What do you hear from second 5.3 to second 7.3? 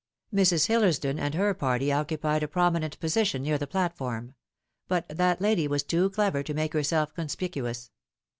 lady was too clever to make herself